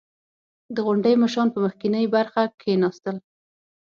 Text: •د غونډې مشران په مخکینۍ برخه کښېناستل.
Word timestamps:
•د 0.75 0.77
غونډې 0.85 1.13
مشران 1.23 1.47
په 1.51 1.59
مخکینۍ 1.65 2.05
برخه 2.15 2.41
کښېناستل. 2.59 3.15